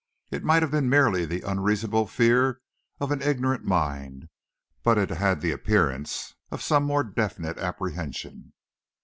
[0.31, 2.59] It might have been merely the unreasonable fear
[2.99, 4.29] of an ignorant mind,
[4.81, 8.53] but it had the appearance of some more definite apprehension.